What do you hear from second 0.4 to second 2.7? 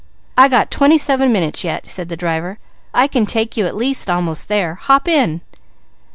got twenty seven minutes yet," said the driver.